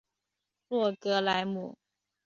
[0.69, 1.77] 洛格莱姆。